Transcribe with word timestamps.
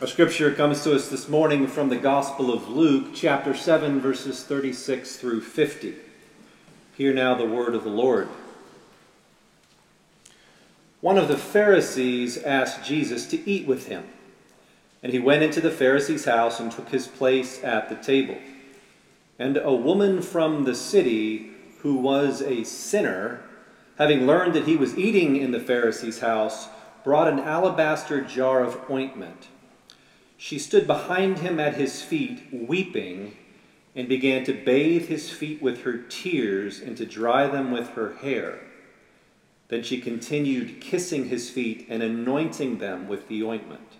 Our 0.00 0.06
scripture 0.06 0.50
comes 0.54 0.82
to 0.84 0.94
us 0.94 1.10
this 1.10 1.28
morning 1.28 1.66
from 1.66 1.90
the 1.90 1.96
Gospel 1.96 2.54
of 2.54 2.70
Luke, 2.70 3.08
chapter 3.14 3.54
7, 3.54 4.00
verses 4.00 4.42
36 4.42 5.16
through 5.16 5.42
50. 5.42 5.94
Hear 6.96 7.12
now 7.12 7.34
the 7.34 7.44
word 7.44 7.74
of 7.74 7.84
the 7.84 7.90
Lord. 7.90 8.26
One 11.02 11.18
of 11.18 11.28
the 11.28 11.36
Pharisees 11.36 12.38
asked 12.38 12.82
Jesus 12.82 13.26
to 13.26 13.46
eat 13.46 13.66
with 13.66 13.88
him, 13.88 14.04
and 15.02 15.12
he 15.12 15.18
went 15.18 15.42
into 15.42 15.60
the 15.60 15.70
Pharisee's 15.70 16.24
house 16.24 16.60
and 16.60 16.72
took 16.72 16.88
his 16.88 17.06
place 17.06 17.62
at 17.62 17.90
the 17.90 17.96
table. 17.96 18.38
And 19.38 19.58
a 19.58 19.74
woman 19.74 20.22
from 20.22 20.64
the 20.64 20.74
city 20.74 21.50
who 21.80 21.96
was 21.96 22.40
a 22.40 22.64
sinner, 22.64 23.42
having 23.98 24.26
learned 24.26 24.54
that 24.54 24.64
he 24.66 24.76
was 24.76 24.96
eating 24.96 25.36
in 25.36 25.50
the 25.50 25.60
Pharisee's 25.60 26.20
house, 26.20 26.68
brought 27.04 27.28
an 27.28 27.38
alabaster 27.38 28.22
jar 28.22 28.64
of 28.64 28.90
ointment. 28.90 29.48
She 30.42 30.58
stood 30.58 30.86
behind 30.86 31.40
him 31.40 31.60
at 31.60 31.74
his 31.74 32.00
feet, 32.00 32.44
weeping, 32.50 33.36
and 33.94 34.08
began 34.08 34.42
to 34.44 34.54
bathe 34.54 35.06
his 35.06 35.28
feet 35.28 35.60
with 35.60 35.82
her 35.82 35.98
tears 35.98 36.80
and 36.80 36.96
to 36.96 37.04
dry 37.04 37.46
them 37.46 37.70
with 37.70 37.90
her 37.90 38.14
hair. 38.22 38.60
Then 39.68 39.82
she 39.82 40.00
continued 40.00 40.80
kissing 40.80 41.26
his 41.28 41.50
feet 41.50 41.86
and 41.90 42.02
anointing 42.02 42.78
them 42.78 43.06
with 43.06 43.28
the 43.28 43.42
ointment. 43.42 43.98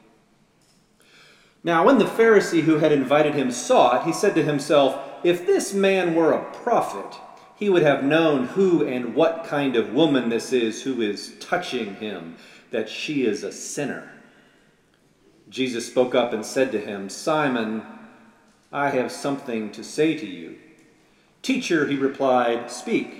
Now, 1.63 1.85
when 1.85 1.99
the 1.99 2.07
Pharisee 2.07 2.63
who 2.63 2.79
had 2.79 2.91
invited 2.91 3.35
him 3.35 3.51
saw 3.51 4.01
it, 4.01 4.07
he 4.07 4.13
said 4.13 4.35
to 4.37 4.43
himself, 4.43 4.99
If 5.23 5.47
this 5.47 5.75
man 5.75 6.15
were 6.15 6.33
a 6.33 6.51
prophet, 6.55 7.21
he 7.55 7.69
would 7.69 7.83
have 7.83 8.03
known 8.03 8.47
who 8.47 8.89
and 8.89 9.15
what 9.15 9.45
kind 9.45 9.77
of 9.77 9.93
woman 9.93 10.31
this 10.31 10.55
is 10.55 10.85
who 10.85 11.03
is 11.03 11.35
touching 11.39 11.97
him, 11.97 12.37
that 12.71 12.89
she 12.89 13.27
is 13.27 13.45
a 13.45 13.53
sinner. 13.53 14.11
Jesus 15.51 15.89
spoke 15.89 16.15
up 16.15 16.33
and 16.33 16.47
said 16.47 16.71
to 16.73 16.81
him, 16.81 17.09
Simon, 17.09 17.83
I 18.73 18.91
have 18.91 19.11
something 19.11 19.73
to 19.73 19.83
say 19.83 20.17
to 20.17 20.27
you. 20.27 20.57
Teacher, 21.43 21.89
he 21.89 21.97
replied, 21.97 22.71
speak. 22.71 23.17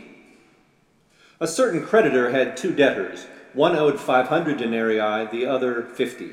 A 1.41 1.49
certain 1.49 1.85
creditor 1.85 2.31
had 2.31 2.57
two 2.57 2.73
debtors. 2.73 3.27
One 3.53 3.75
owed 3.75 3.99
500 3.99 4.59
denarii, 4.59 5.27
the 5.27 5.47
other 5.47 5.83
50. 5.83 6.31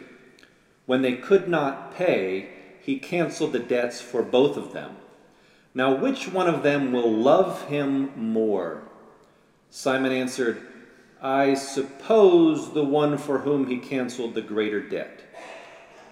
When 0.85 1.01
they 1.01 1.15
could 1.15 1.47
not 1.47 1.95
pay, 1.95 2.49
he 2.79 2.99
canceled 2.99 3.53
the 3.53 3.59
debts 3.59 3.99
for 3.99 4.21
both 4.21 4.55
of 4.55 4.73
them. 4.73 4.97
Now, 5.73 5.95
which 5.95 6.27
one 6.27 6.47
of 6.47 6.61
them 6.61 6.91
will 6.91 7.11
love 7.11 7.67
him 7.69 8.11
more? 8.15 8.83
Simon 9.71 10.11
answered, 10.11 10.61
I 11.21 11.55
suppose 11.55 12.73
the 12.73 12.83
one 12.83 13.17
for 13.17 13.39
whom 13.39 13.67
he 13.67 13.77
canceled 13.77 14.35
the 14.35 14.41
greater 14.41 14.81
debt. 14.81 15.21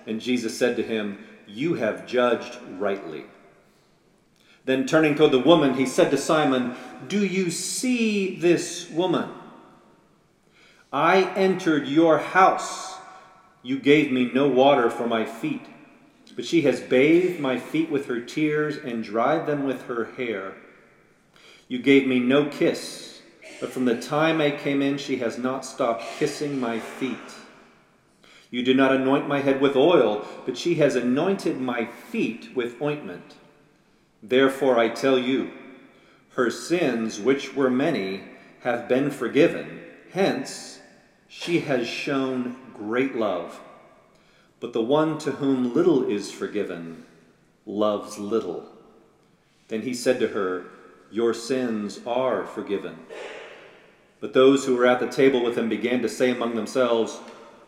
And 0.08 0.22
Jesus 0.22 0.58
said 0.58 0.75
to 0.78 0.84
him, 0.84 1.20
You 1.48 1.75
have 1.75 2.08
judged 2.08 2.58
rightly. 2.78 3.25
Then 4.66 4.88
turning 4.88 5.16
toward 5.16 5.31
the 5.31 5.39
woman, 5.39 5.75
he 5.75 5.86
said 5.86 6.11
to 6.11 6.17
Simon, 6.17 6.75
Do 7.08 7.23
you 7.23 7.52
see 7.52 8.36
this 8.36 8.89
woman? 8.89 9.30
I 10.92 11.23
entered 11.36 11.88
your 11.88 12.17
house 12.17 12.95
you 13.66 13.80
gave 13.80 14.11
me 14.11 14.30
no 14.31 14.48
water 14.48 14.92
for 14.92 15.08
my 15.08 15.26
feet, 15.26 15.66
but 16.36 16.45
she 16.45 16.61
has 16.61 16.80
bathed 16.80 17.39
my 17.39 17.58
feet 17.58 17.89
with 17.89 18.06
her 18.06 18.22
tears 18.22 18.78
and 18.78 19.03
dried 19.03 19.48
them 19.48 19.64
with 19.64 19.88
her 19.88 20.06
hair. 20.17 20.53
You 21.67 21.80
gave 21.80 22.06
me 22.06 22.20
no 22.20 22.45
kiss, 22.45 23.23
but 23.59 23.72
from 23.72 23.86
the 23.86 24.00
time 24.00 24.39
I 24.39 24.52
came 24.52 24.83
in, 24.83 25.00
she 25.00 25.16
has 25.16 25.39
not 25.39 25.66
stopped 25.66 26.03
kissing 26.20 26.59
my 26.59 26.78
feet. 26.78 27.17
You 28.56 28.64
do 28.64 28.73
not 28.73 28.95
anoint 28.95 29.28
my 29.28 29.42
head 29.42 29.59
with 29.59 29.75
oil, 29.75 30.25
but 30.45 30.58
she 30.58 30.75
has 30.75 30.95
anointed 30.95 31.59
my 31.59 31.88
feet 31.88 32.56
with 32.56 32.81
ointment. 32.81 33.36
Therefore 34.23 34.80
I 34.80 34.88
tell 34.88 35.20
you, 35.20 35.52
her 36.36 36.49
sins, 36.49 37.20
which 37.20 37.54
were 37.54 37.70
many, 37.70 38.23
have 38.61 38.88
been 38.88 39.11
forgiven. 39.11 39.82
Hence, 40.14 40.80
she 41.27 41.60
has 41.60 41.86
shown 41.86 42.55
great 42.73 43.17
love. 43.17 43.60
But 44.61 44.72
the 44.72 44.82
one 44.82 45.17
to 45.17 45.32
whom 45.32 45.73
little 45.73 46.10
is 46.10 46.32
forgiven 46.32 47.04
loves 47.66 48.17
little. 48.17 48.70
Then 49.67 49.82
he 49.82 49.93
said 49.93 50.17
to 50.22 50.30
her, 50.30 50.67
Your 51.11 51.33
sins 51.33 51.99
are 52.08 52.45
forgiven. 52.45 52.99
But 54.22 54.32
those 54.32 54.66
who 54.66 54.77
were 54.77 54.86
at 54.86 55.02
the 55.02 55.10
table 55.10 55.43
with 55.43 55.58
him 55.58 55.67
began 55.67 56.02
to 56.04 56.08
say 56.08 56.32
among 56.32 56.55
themselves, 56.55 57.20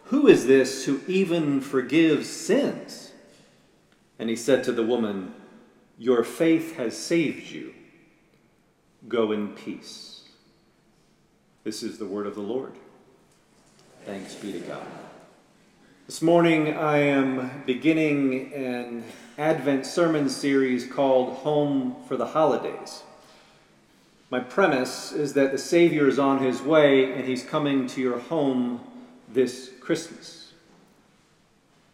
Who 0.08 0.28
is 0.28 0.48
this 0.48 0.86
who 0.86 1.02
even 1.08 1.60
forgives 1.60 2.30
sins? 2.30 3.12
And 4.18 4.30
he 4.30 4.38
said 4.38 4.64
to 4.64 4.72
the 4.72 4.86
woman, 4.86 5.34
Your 5.98 6.24
faith 6.24 6.78
has 6.78 6.98
saved 6.98 7.52
you. 7.52 7.74
Go 9.08 9.34
in 9.34 9.50
peace. 9.50 10.24
This 11.66 11.84
is 11.84 11.98
the 11.98 12.06
word 12.06 12.26
of 12.26 12.36
the 12.36 12.42
Lord. 12.42 12.72
Thanks 14.06 14.34
be 14.36 14.54
to 14.54 14.60
God. 14.60 14.88
This 16.06 16.22
morning 16.22 16.74
I 16.74 17.00
am 17.00 17.64
beginning 17.66 18.54
an 18.54 19.04
Advent 19.38 19.86
sermon 19.86 20.30
series 20.30 20.90
called 20.90 21.34
Home 21.40 21.98
for 22.08 22.16
the 22.16 22.28
Holidays. 22.28 23.04
My 24.30 24.40
premise 24.40 25.12
is 25.12 25.34
that 25.34 25.52
the 25.52 25.58
Savior 25.58 26.08
is 26.08 26.18
on 26.18 26.42
his 26.42 26.62
way 26.62 27.12
and 27.12 27.26
he's 27.26 27.44
coming 27.44 27.88
to 27.88 28.00
your 28.00 28.20
home 28.20 28.80
this 29.28 29.72
Christmas. 29.80 30.54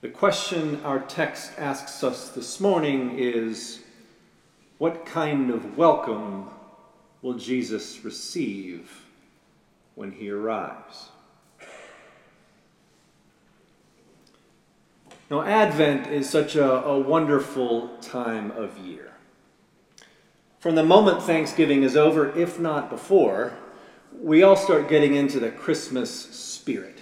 The 0.01 0.09
question 0.09 0.81
our 0.83 0.99
text 0.99 1.51
asks 1.57 2.03
us 2.03 2.29
this 2.29 2.59
morning 2.59 3.17
is 3.17 3.81
what 4.77 5.05
kind 5.05 5.49
of 5.49 5.77
welcome 5.77 6.49
will 7.21 7.35
Jesus 7.35 8.03
receive 8.03 9.05
when 9.95 10.11
he 10.11 10.29
arrives? 10.29 11.09
Now, 15.31 15.41
Advent 15.41 16.07
is 16.07 16.29
such 16.29 16.55
a, 16.55 16.83
a 16.83 16.99
wonderful 16.99 17.87
time 18.01 18.51
of 18.51 18.77
year. 18.77 19.13
From 20.59 20.75
the 20.75 20.83
moment 20.83 21.23
Thanksgiving 21.23 21.83
is 21.83 21.95
over, 21.95 22.37
if 22.37 22.59
not 22.59 22.89
before, 22.89 23.53
we 24.21 24.43
all 24.43 24.55
start 24.55 24.89
getting 24.89 25.15
into 25.15 25.39
the 25.39 25.49
Christmas 25.49 26.11
spirit. 26.11 27.01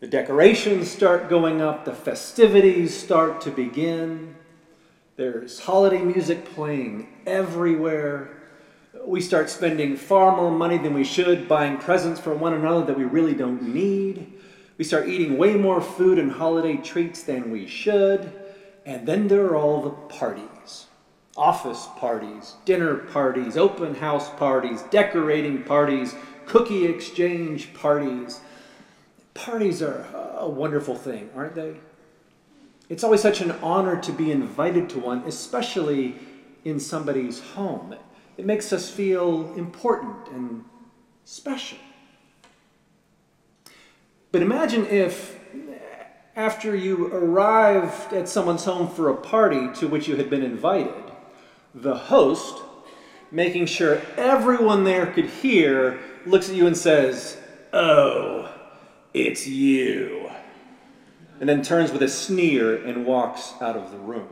The 0.00 0.06
decorations 0.06 0.88
start 0.88 1.28
going 1.28 1.60
up, 1.60 1.84
the 1.84 1.92
festivities 1.92 2.96
start 2.96 3.40
to 3.40 3.50
begin. 3.50 4.36
There's 5.16 5.58
holiday 5.58 6.00
music 6.00 6.44
playing 6.54 7.08
everywhere. 7.26 8.30
We 9.04 9.20
start 9.20 9.50
spending 9.50 9.96
far 9.96 10.36
more 10.36 10.52
money 10.52 10.78
than 10.78 10.94
we 10.94 11.02
should 11.02 11.48
buying 11.48 11.78
presents 11.78 12.20
for 12.20 12.32
one 12.32 12.54
another 12.54 12.86
that 12.86 12.96
we 12.96 13.06
really 13.06 13.34
don't 13.34 13.74
need. 13.74 14.34
We 14.76 14.84
start 14.84 15.08
eating 15.08 15.36
way 15.36 15.54
more 15.54 15.80
food 15.80 16.20
and 16.20 16.30
holiday 16.30 16.76
treats 16.76 17.24
than 17.24 17.50
we 17.50 17.66
should. 17.66 18.32
And 18.86 19.04
then 19.04 19.26
there 19.26 19.46
are 19.46 19.56
all 19.56 19.82
the 19.82 19.90
parties 19.90 20.86
office 21.36 21.88
parties, 21.96 22.54
dinner 22.64 22.96
parties, 22.96 23.56
open 23.56 23.96
house 23.96 24.28
parties, 24.30 24.82
decorating 24.90 25.64
parties, 25.64 26.14
cookie 26.46 26.86
exchange 26.86 27.74
parties. 27.74 28.40
Parties 29.38 29.82
are 29.82 30.04
a 30.36 30.48
wonderful 30.48 30.96
thing, 30.96 31.30
aren't 31.36 31.54
they? 31.54 31.76
It's 32.88 33.04
always 33.04 33.22
such 33.22 33.40
an 33.40 33.52
honor 33.62 34.00
to 34.00 34.10
be 34.10 34.32
invited 34.32 34.90
to 34.90 34.98
one, 34.98 35.22
especially 35.26 36.16
in 36.64 36.80
somebody's 36.80 37.38
home. 37.38 37.94
It 38.36 38.44
makes 38.44 38.72
us 38.72 38.90
feel 38.90 39.54
important 39.54 40.26
and 40.32 40.64
special. 41.24 41.78
But 44.32 44.42
imagine 44.42 44.86
if, 44.86 45.38
after 46.34 46.74
you 46.74 47.06
arrived 47.06 48.12
at 48.12 48.28
someone's 48.28 48.64
home 48.64 48.88
for 48.88 49.08
a 49.08 49.16
party 49.16 49.72
to 49.74 49.86
which 49.86 50.08
you 50.08 50.16
had 50.16 50.28
been 50.28 50.42
invited, 50.42 51.12
the 51.74 51.96
host, 51.96 52.60
making 53.30 53.66
sure 53.66 54.02
everyone 54.16 54.82
there 54.82 55.06
could 55.06 55.26
hear, 55.26 56.00
looks 56.26 56.48
at 56.48 56.56
you 56.56 56.66
and 56.66 56.76
says, 56.76 57.38
Oh, 57.72 58.37
it's 59.14 59.46
you. 59.46 60.30
And 61.40 61.48
then 61.48 61.62
turns 61.62 61.92
with 61.92 62.02
a 62.02 62.08
sneer 62.08 62.84
and 62.84 63.06
walks 63.06 63.54
out 63.60 63.76
of 63.76 63.90
the 63.90 63.98
room. 63.98 64.28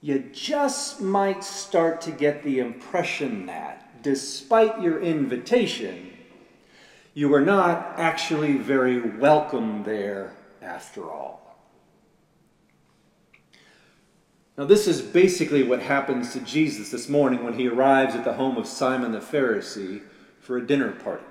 You 0.00 0.30
just 0.32 1.00
might 1.00 1.42
start 1.42 2.00
to 2.02 2.10
get 2.10 2.44
the 2.44 2.60
impression 2.60 3.46
that, 3.46 4.02
despite 4.02 4.80
your 4.80 5.00
invitation, 5.00 6.12
you 7.14 7.28
were 7.28 7.40
not 7.40 7.94
actually 7.96 8.58
very 8.58 9.00
welcome 9.00 9.82
there 9.82 10.34
after 10.62 11.10
all. 11.10 11.38
Now, 14.56 14.64
this 14.64 14.86
is 14.86 15.00
basically 15.00 15.62
what 15.62 15.82
happens 15.82 16.32
to 16.32 16.40
Jesus 16.40 16.90
this 16.90 17.08
morning 17.08 17.44
when 17.44 17.54
he 17.54 17.68
arrives 17.68 18.14
at 18.14 18.24
the 18.24 18.34
home 18.34 18.56
of 18.56 18.66
Simon 18.66 19.12
the 19.12 19.20
Pharisee 19.20 20.02
for 20.40 20.56
a 20.56 20.66
dinner 20.66 20.92
party. 20.92 21.24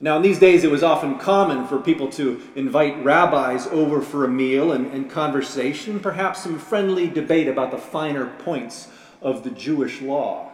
Now, 0.00 0.16
in 0.16 0.22
these 0.22 0.40
days, 0.40 0.64
it 0.64 0.70
was 0.72 0.82
often 0.82 1.18
common 1.18 1.66
for 1.68 1.78
people 1.78 2.10
to 2.12 2.42
invite 2.56 3.02
rabbis 3.04 3.68
over 3.68 4.00
for 4.02 4.24
a 4.24 4.28
meal 4.28 4.72
and, 4.72 4.92
and 4.92 5.08
conversation, 5.08 6.00
perhaps 6.00 6.42
some 6.42 6.58
friendly 6.58 7.06
debate 7.06 7.46
about 7.46 7.70
the 7.70 7.78
finer 7.78 8.26
points 8.26 8.88
of 9.22 9.44
the 9.44 9.50
Jewish 9.50 10.02
law. 10.02 10.50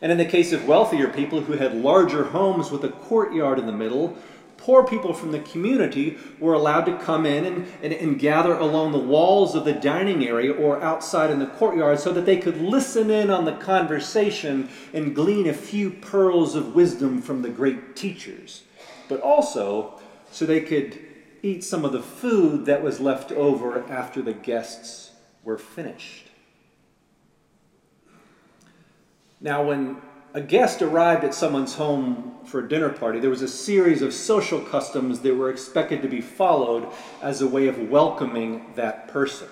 And 0.00 0.12
in 0.12 0.18
the 0.18 0.24
case 0.24 0.52
of 0.52 0.68
wealthier 0.68 1.08
people 1.08 1.40
who 1.40 1.54
had 1.54 1.74
larger 1.74 2.24
homes 2.24 2.70
with 2.70 2.84
a 2.84 2.88
courtyard 2.88 3.58
in 3.58 3.66
the 3.66 3.72
middle, 3.72 4.16
poor 4.56 4.84
people 4.84 5.12
from 5.12 5.32
the 5.32 5.40
community 5.40 6.16
were 6.38 6.54
allowed 6.54 6.84
to 6.84 6.96
come 6.98 7.26
in 7.26 7.46
and, 7.46 7.66
and, 7.82 7.92
and, 7.92 8.18
gather 8.20 8.54
along 8.54 8.92
the 8.92 8.98
walls 8.98 9.56
of 9.56 9.64
the 9.64 9.72
dining 9.72 10.24
area 10.24 10.52
or 10.52 10.80
outside 10.82 11.30
in 11.30 11.40
the 11.40 11.46
courtyard 11.46 11.98
so 11.98 12.12
that 12.12 12.26
they 12.26 12.36
could 12.36 12.56
listen 12.56 13.10
in 13.10 13.28
on 13.28 13.44
the 13.44 13.56
conversation 13.56 14.68
and 14.94 15.16
glean 15.16 15.48
a 15.48 15.52
few 15.52 15.90
pearls 15.90 16.54
of 16.54 16.76
wisdom 16.76 17.20
from 17.20 17.42
the 17.42 17.48
great 17.48 17.96
teachers 17.96 18.62
but 19.08 19.20
also 19.20 19.98
so 20.30 20.44
they 20.44 20.60
could 20.60 20.98
eat 21.42 21.64
some 21.64 21.84
of 21.84 21.92
the 21.92 22.02
food 22.02 22.66
that 22.66 22.82
was 22.82 23.00
left 23.00 23.32
over 23.32 23.88
after 23.88 24.20
the 24.20 24.32
guests 24.32 25.12
were 25.44 25.58
finished. 25.58 26.26
Now, 29.40 29.64
when 29.64 29.98
a 30.34 30.40
guest 30.40 30.82
arrived 30.82 31.24
at 31.24 31.34
someone's 31.34 31.74
home 31.74 32.34
for 32.44 32.60
a 32.60 32.68
dinner 32.68 32.90
party, 32.90 33.20
there 33.20 33.30
was 33.30 33.42
a 33.42 33.48
series 33.48 34.02
of 34.02 34.12
social 34.12 34.60
customs 34.60 35.20
that 35.20 35.34
were 35.34 35.50
expected 35.50 36.02
to 36.02 36.08
be 36.08 36.20
followed 36.20 36.88
as 37.22 37.40
a 37.40 37.46
way 37.46 37.68
of 37.68 37.88
welcoming 37.88 38.72
that 38.74 39.08
person. 39.08 39.48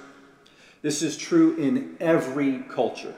This 0.83 1.03
is 1.03 1.17
true 1.17 1.57
in 1.57 1.97
every 2.01 2.59
culture. 2.69 3.15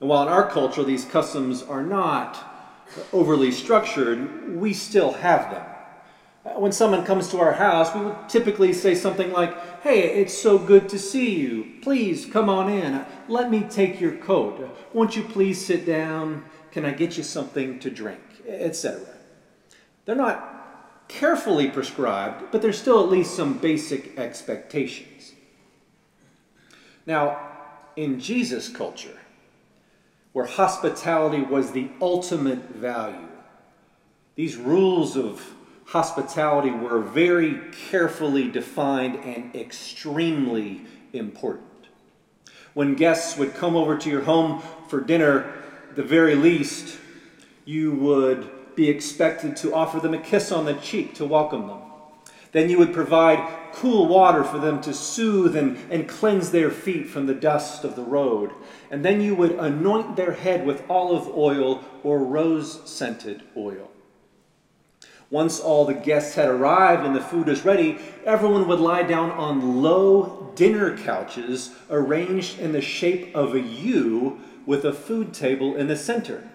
And 0.00 0.08
while 0.08 0.22
in 0.22 0.28
our 0.28 0.48
culture 0.48 0.84
these 0.84 1.04
customs 1.04 1.62
are 1.62 1.82
not 1.82 2.53
overly 3.12 3.50
structured, 3.50 4.56
we 4.56 4.72
still 4.72 5.12
have 5.12 5.50
them. 5.50 5.66
Uh, 6.44 6.60
when 6.60 6.72
someone 6.72 7.04
comes 7.04 7.28
to 7.30 7.38
our 7.38 7.52
house, 7.52 7.94
we 7.94 8.02
would 8.02 8.28
typically 8.28 8.72
say 8.72 8.94
something 8.94 9.32
like, 9.32 9.80
Hey, 9.82 10.20
it's 10.20 10.36
so 10.36 10.58
good 10.58 10.88
to 10.90 10.98
see 10.98 11.38
you. 11.38 11.72
Please 11.82 12.26
come 12.26 12.48
on 12.48 12.70
in. 12.70 12.94
Uh, 12.94 13.08
let 13.28 13.50
me 13.50 13.60
take 13.62 14.00
your 14.00 14.16
coat. 14.18 14.60
Uh, 14.62 14.68
won't 14.92 15.16
you 15.16 15.22
please 15.22 15.64
sit 15.64 15.86
down? 15.86 16.44
Can 16.70 16.84
I 16.84 16.92
get 16.92 17.16
you 17.16 17.22
something 17.22 17.78
to 17.78 17.90
drink? 17.90 18.20
Etc. 18.46 19.00
They're 20.04 20.14
not 20.14 21.08
carefully 21.08 21.70
prescribed, 21.70 22.50
but 22.50 22.60
there's 22.62 22.78
still 22.78 23.02
at 23.02 23.10
least 23.10 23.34
some 23.34 23.58
basic 23.58 24.18
expectations. 24.18 25.32
Now, 27.06 27.38
in 27.96 28.20
Jesus' 28.20 28.68
culture, 28.68 29.18
where 30.34 30.44
hospitality 30.44 31.40
was 31.40 31.70
the 31.70 31.88
ultimate 32.00 32.68
value. 32.74 33.28
These 34.34 34.56
rules 34.56 35.16
of 35.16 35.54
hospitality 35.86 36.72
were 36.72 36.98
very 36.98 37.60
carefully 37.88 38.50
defined 38.50 39.14
and 39.24 39.54
extremely 39.54 40.82
important. 41.12 41.86
When 42.74 42.96
guests 42.96 43.38
would 43.38 43.54
come 43.54 43.76
over 43.76 43.96
to 43.96 44.10
your 44.10 44.22
home 44.22 44.60
for 44.88 45.00
dinner, 45.00 45.54
the 45.94 46.02
very 46.02 46.34
least, 46.34 46.98
you 47.64 47.92
would 47.92 48.74
be 48.74 48.90
expected 48.90 49.56
to 49.58 49.72
offer 49.72 50.00
them 50.00 50.14
a 50.14 50.18
kiss 50.18 50.50
on 50.50 50.64
the 50.64 50.74
cheek 50.74 51.14
to 51.14 51.24
welcome 51.24 51.68
them. 51.68 51.78
Then 52.54 52.70
you 52.70 52.78
would 52.78 52.94
provide 52.94 53.72
cool 53.72 54.06
water 54.06 54.44
for 54.44 54.58
them 54.58 54.80
to 54.82 54.94
soothe 54.94 55.56
and, 55.56 55.76
and 55.90 56.08
cleanse 56.08 56.52
their 56.52 56.70
feet 56.70 57.08
from 57.08 57.26
the 57.26 57.34
dust 57.34 57.82
of 57.82 57.96
the 57.96 58.04
road. 58.04 58.52
And 58.92 59.04
then 59.04 59.20
you 59.20 59.34
would 59.34 59.50
anoint 59.52 60.14
their 60.14 60.30
head 60.30 60.64
with 60.64 60.88
olive 60.88 61.26
oil 61.36 61.82
or 62.04 62.20
rose 62.20 62.80
scented 62.88 63.42
oil. 63.56 63.90
Once 65.30 65.58
all 65.58 65.84
the 65.84 65.94
guests 65.94 66.36
had 66.36 66.48
arrived 66.48 67.04
and 67.04 67.16
the 67.16 67.20
food 67.20 67.48
was 67.48 67.64
ready, 67.64 67.98
everyone 68.24 68.68
would 68.68 68.78
lie 68.78 69.02
down 69.02 69.32
on 69.32 69.82
low 69.82 70.52
dinner 70.54 70.96
couches 70.96 71.72
arranged 71.90 72.60
in 72.60 72.70
the 72.70 72.80
shape 72.80 73.34
of 73.34 73.52
a 73.52 73.60
U 73.60 74.38
with 74.64 74.84
a 74.84 74.92
food 74.92 75.34
table 75.34 75.74
in 75.74 75.88
the 75.88 75.96
center. 75.96 76.48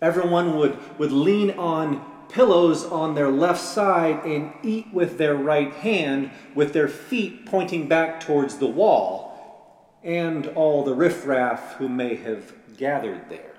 Everyone 0.00 0.56
would, 0.56 0.78
would 0.98 1.12
lean 1.12 1.50
on 1.50 2.13
pillows 2.28 2.84
on 2.84 3.14
their 3.14 3.30
left 3.30 3.60
side 3.60 4.24
and 4.24 4.52
eat 4.62 4.86
with 4.92 5.18
their 5.18 5.34
right 5.34 5.72
hand, 5.72 6.30
with 6.54 6.72
their 6.72 6.88
feet 6.88 7.46
pointing 7.46 7.88
back 7.88 8.20
towards 8.20 8.58
the 8.58 8.66
wall, 8.66 9.98
and 10.02 10.46
all 10.48 10.84
the 10.84 10.94
riffraff 10.94 11.74
who 11.74 11.88
may 11.88 12.14
have 12.16 12.52
gathered 12.76 13.28
there. 13.28 13.54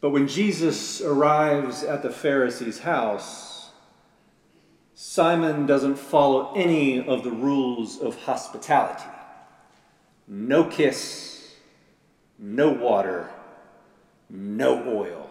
But 0.00 0.10
when 0.10 0.28
Jesus 0.28 1.00
arrives 1.00 1.82
at 1.82 2.02
the 2.02 2.10
Pharisee's 2.10 2.80
house, 2.80 3.70
Simon 4.94 5.66
doesn't 5.66 5.96
follow 5.96 6.52
any 6.54 7.06
of 7.06 7.22
the 7.22 7.30
rules 7.30 8.00
of 8.00 8.16
hospitality. 8.22 9.08
No 10.26 10.64
kiss, 10.64 11.54
no 12.38 12.70
water, 12.70 13.30
no 14.28 14.84
oil 14.86 15.29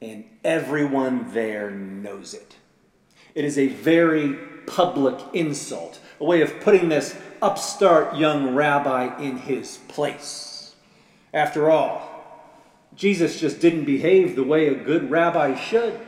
and 0.00 0.24
everyone 0.44 1.32
there 1.32 1.70
knows 1.70 2.34
it. 2.34 2.56
It 3.34 3.44
is 3.44 3.58
a 3.58 3.68
very 3.68 4.34
public 4.66 5.18
insult, 5.32 6.00
a 6.20 6.24
way 6.24 6.40
of 6.40 6.60
putting 6.60 6.88
this 6.88 7.16
upstart 7.42 8.16
young 8.16 8.54
rabbi 8.54 9.18
in 9.20 9.38
his 9.38 9.78
place. 9.88 10.74
After 11.32 11.70
all, 11.70 12.10
Jesus 12.94 13.40
just 13.40 13.60
didn't 13.60 13.84
behave 13.84 14.36
the 14.36 14.44
way 14.44 14.68
a 14.68 14.74
good 14.74 15.10
rabbi 15.10 15.56
should. 15.56 16.00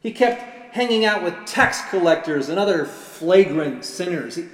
He 0.00 0.12
kept 0.12 0.74
hanging 0.74 1.04
out 1.04 1.22
with 1.22 1.46
tax 1.46 1.80
collectors 1.88 2.48
and 2.48 2.58
other 2.58 2.84
flagrant 2.84 3.84
sinners. 3.84 4.36
He, 4.36 4.46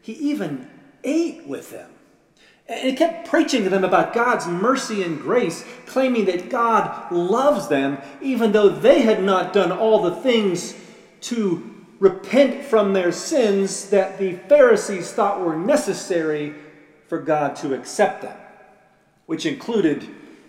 he 0.00 0.12
even 0.14 0.68
ate 1.04 1.46
with 1.46 1.70
them. 1.70 1.90
And 2.68 2.80
he 2.80 2.92
kept 2.92 3.28
preaching 3.28 3.64
to 3.64 3.70
them 3.70 3.84
about 3.84 4.12
God's 4.12 4.46
mercy 4.46 5.02
and 5.02 5.18
grace, 5.18 5.64
claiming 5.86 6.26
that 6.26 6.50
God 6.50 7.10
loves 7.10 7.68
them, 7.68 7.98
even 8.20 8.52
though 8.52 8.68
they 8.68 9.00
had 9.02 9.22
not 9.22 9.54
done 9.54 9.72
all 9.72 10.02
the 10.02 10.16
things 10.16 10.74
to 11.22 11.74
repent 11.98 12.62
from 12.62 12.92
their 12.92 13.10
sins 13.10 13.88
that 13.90 14.18
the 14.18 14.34
Pharisees 14.48 15.10
thought 15.12 15.40
were 15.40 15.56
necessary 15.56 16.54
for 17.08 17.18
God 17.18 17.56
to 17.56 17.74
accept 17.74 18.22
them, 18.22 18.36
which 19.26 19.46
included 19.46 20.06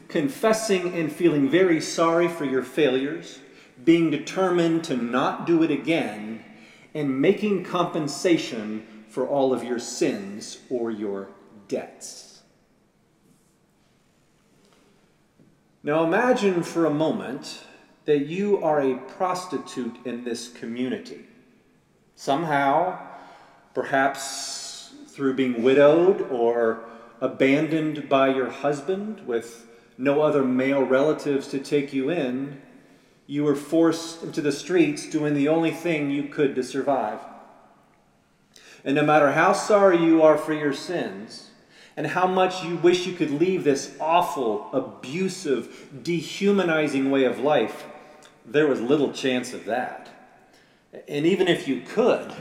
confessing 0.10 0.94
and 0.94 1.12
feeling 1.12 1.50
very 1.50 1.80
sorry 1.80 2.28
for 2.28 2.44
your 2.44 2.64
failures, 2.64 3.40
being 3.86 4.12
determined 4.12 4.84
to 4.84 4.98
not 4.98 5.48
do 5.48 5.64
it 5.64 5.72
again, 5.72 6.44
and 6.94 7.22
making 7.22 7.64
compensation 7.64 8.86
for 9.08 9.26
all 9.26 9.54
of 9.54 9.64
your 9.64 9.80
sins 9.80 10.60
or 10.70 10.92
your 10.92 11.30
debts. 11.70 12.42
Now 15.82 16.04
imagine 16.04 16.62
for 16.64 16.86
a 16.86 16.90
moment 16.90 17.64
that 18.04 18.26
you 18.26 18.62
are 18.62 18.82
a 18.82 18.98
prostitute 18.98 19.96
in 20.04 20.26
this 20.26 20.50
community. 20.50 21.26
Somehow, 22.16 23.00
perhaps 23.74 24.94
through 25.08 25.36
being 25.36 25.64
widowed 25.64 26.22
or 26.30 26.84
abandoned 27.22 28.10
by 28.10 28.28
your 28.28 28.50
husband 28.50 29.26
with 29.26 29.68
no 29.98 30.22
other 30.22 30.44
male 30.44 30.84
relatives 30.84 31.48
to 31.50 31.60
take 31.60 31.94
you 31.94 32.10
in, 32.10 32.62
you 33.28 33.44
were 33.44 33.56
forced 33.56 34.24
into 34.24 34.42
the 34.42 34.52
streets 34.52 35.10
doing 35.10 35.34
the 35.34 35.48
only 35.48 35.72
thing 35.72 36.10
you 36.10 36.24
could 36.24 36.56
to 36.56 36.64
survive. 36.64 37.20
And 38.84 38.96
no 38.96 39.04
matter 39.04 39.34
how 39.34 39.54
sorry 39.54 39.98
you 39.98 40.24
are 40.24 40.38
for 40.38 40.54
your 40.54 40.74
sins, 40.74 41.49
and 42.00 42.08
how 42.08 42.26
much 42.26 42.64
you 42.64 42.78
wish 42.78 43.06
you 43.06 43.12
could 43.12 43.30
leave 43.30 43.66
this 43.66 43.94
awful, 44.00 44.70
abusive, 44.72 45.90
dehumanizing 46.02 47.12
way 47.12 47.26
of 47.26 47.40
life, 47.40 47.88
there 48.46 48.68
was 48.68 48.80
little 48.80 49.12
chance 49.12 49.54
of 49.54 49.66
that. 49.66 50.08
And 51.10 51.26
even 51.26 51.50
if 51.50 51.68
you 51.68 51.82
could, 51.82 52.34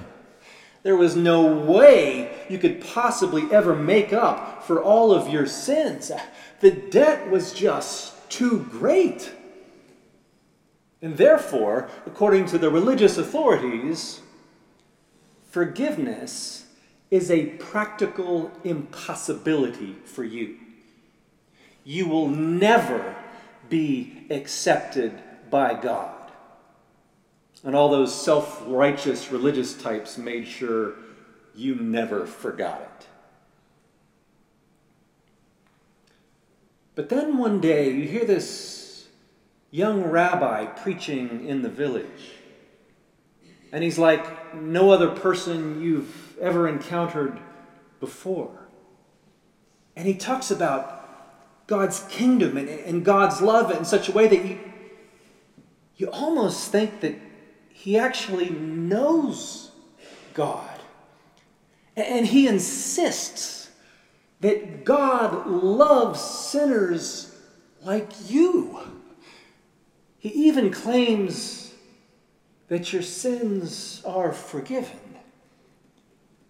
there 0.84 0.94
was 0.94 1.16
no 1.16 1.44
way 1.44 2.36
you 2.48 2.56
could 2.58 2.80
possibly 2.80 3.52
ever 3.52 3.74
make 3.74 4.12
up 4.12 4.62
for 4.62 4.80
all 4.80 5.10
of 5.10 5.28
your 5.28 5.44
sins. 5.44 6.12
The 6.60 6.70
debt 6.70 7.28
was 7.28 7.52
just 7.52 8.30
too 8.30 8.64
great. 8.70 9.32
And 11.02 11.16
therefore, 11.16 11.88
according 12.06 12.46
to 12.46 12.58
the 12.58 12.70
religious 12.70 13.18
authorities, 13.18 14.20
forgiveness 15.50 16.67
is 17.10 17.30
a 17.30 17.46
practical 17.46 18.50
impossibility 18.64 19.96
for 20.04 20.24
you. 20.24 20.56
You 21.84 22.06
will 22.06 22.28
never 22.28 23.16
be 23.68 24.26
accepted 24.30 25.20
by 25.50 25.74
God. 25.74 26.14
And 27.64 27.74
all 27.74 27.88
those 27.88 28.14
self 28.14 28.62
righteous 28.66 29.32
religious 29.32 29.74
types 29.74 30.18
made 30.18 30.46
sure 30.46 30.94
you 31.54 31.74
never 31.74 32.26
forgot 32.26 32.80
it. 32.80 33.06
But 36.94 37.08
then 37.08 37.38
one 37.38 37.60
day 37.60 37.90
you 37.90 38.06
hear 38.06 38.24
this 38.24 39.06
young 39.70 40.02
rabbi 40.04 40.66
preaching 40.66 41.46
in 41.46 41.62
the 41.62 41.68
village. 41.68 42.32
And 43.72 43.84
he's 43.84 43.98
like 43.98 44.54
no 44.54 44.90
other 44.90 45.08
person 45.08 45.82
you've 45.82 46.27
ever 46.40 46.68
encountered 46.68 47.38
before. 48.00 48.68
And 49.96 50.06
he 50.06 50.14
talks 50.14 50.50
about 50.50 51.66
God's 51.66 52.00
kingdom 52.08 52.56
and, 52.56 52.68
and 52.68 53.04
God's 53.04 53.40
love 53.40 53.70
in 53.70 53.84
such 53.84 54.08
a 54.08 54.12
way 54.12 54.28
that 54.28 54.44
you, 54.44 54.58
you 55.96 56.10
almost 56.10 56.70
think 56.70 57.00
that 57.00 57.16
he 57.68 57.98
actually 57.98 58.50
knows 58.50 59.70
God. 60.34 60.78
And 61.96 62.26
he 62.26 62.46
insists 62.46 63.70
that 64.40 64.84
God 64.84 65.46
loves 65.46 66.20
sinners 66.20 67.34
like 67.82 68.08
you. 68.30 68.78
He 70.18 70.28
even 70.30 70.70
claims 70.70 71.74
that 72.68 72.92
your 72.92 73.02
sins 73.02 74.02
are 74.04 74.32
forgiven 74.32 75.07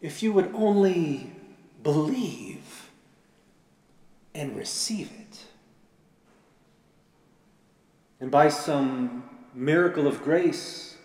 if 0.00 0.22
you 0.22 0.32
would 0.32 0.50
only 0.54 1.32
believe 1.82 2.90
and 4.34 4.56
receive 4.56 5.10
it. 5.18 5.44
And 8.20 8.30
by 8.30 8.48
some 8.48 9.24
miracle 9.54 10.06
of 10.06 10.22
grace, 10.22 10.96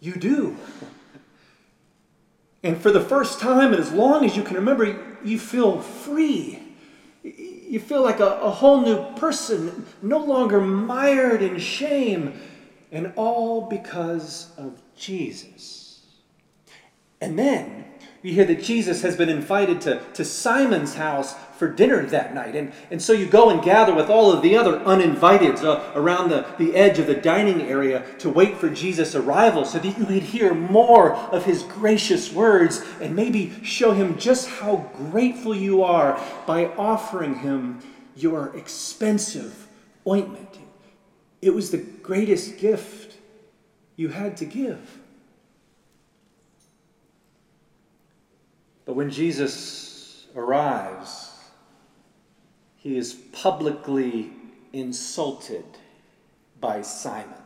you 0.00 0.14
do. 0.14 0.56
And 2.62 2.80
for 2.80 2.90
the 2.90 3.00
first 3.00 3.38
time, 3.40 3.72
and 3.72 3.80
as 3.80 3.92
long 3.92 4.24
as 4.24 4.36
you 4.36 4.42
can 4.42 4.56
remember, 4.56 5.16
you 5.24 5.38
feel 5.38 5.80
free. 5.80 6.60
You 7.22 7.80
feel 7.80 8.02
like 8.02 8.20
a, 8.20 8.40
a 8.40 8.50
whole 8.50 8.80
new 8.80 9.04
person, 9.16 9.86
no 10.02 10.18
longer 10.18 10.60
mired 10.60 11.42
in 11.42 11.58
shame, 11.58 12.40
and 12.90 13.12
all 13.16 13.62
because 13.62 14.50
of 14.56 14.80
Jesus. 14.96 15.85
And 17.20 17.38
then 17.38 17.84
you 18.22 18.32
hear 18.32 18.44
that 18.46 18.62
Jesus 18.62 19.02
has 19.02 19.16
been 19.16 19.28
invited 19.28 19.80
to, 19.82 20.02
to 20.14 20.24
Simon's 20.24 20.94
house 20.96 21.34
for 21.58 21.68
dinner 21.68 22.04
that 22.06 22.34
night. 22.34 22.56
And, 22.56 22.72
and 22.90 23.00
so 23.00 23.12
you 23.12 23.26
go 23.26 23.50
and 23.50 23.62
gather 23.62 23.94
with 23.94 24.10
all 24.10 24.32
of 24.32 24.42
the 24.42 24.56
other 24.56 24.80
uninvited 24.80 25.56
uh, 25.64 25.92
around 25.94 26.30
the, 26.30 26.44
the 26.58 26.74
edge 26.74 26.98
of 26.98 27.06
the 27.06 27.14
dining 27.14 27.62
area 27.62 28.04
to 28.18 28.28
wait 28.28 28.56
for 28.56 28.68
Jesus' 28.68 29.14
arrival 29.14 29.64
so 29.64 29.78
that 29.78 29.98
you 29.98 30.04
could 30.04 30.22
hear 30.22 30.52
more 30.52 31.14
of 31.14 31.44
his 31.44 31.62
gracious 31.62 32.32
words 32.32 32.84
and 33.00 33.14
maybe 33.14 33.52
show 33.62 33.92
him 33.92 34.18
just 34.18 34.48
how 34.48 34.90
grateful 34.96 35.54
you 35.54 35.82
are 35.82 36.20
by 36.46 36.66
offering 36.76 37.36
him 37.36 37.80
your 38.16 38.56
expensive 38.56 39.68
ointment. 40.06 40.58
It 41.40 41.54
was 41.54 41.70
the 41.70 41.78
greatest 41.78 42.58
gift 42.58 43.16
you 43.94 44.08
had 44.08 44.36
to 44.38 44.44
give. 44.44 44.98
But 48.86 48.94
when 48.94 49.10
Jesus 49.10 50.28
arrives, 50.34 51.32
he 52.76 52.96
is 52.96 53.14
publicly 53.14 54.30
insulted 54.72 55.64
by 56.60 56.82
Simon. 56.82 57.42